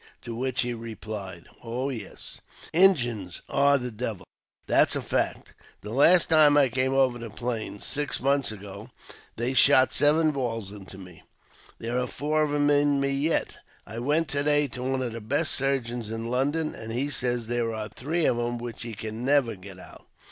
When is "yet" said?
13.11-13.57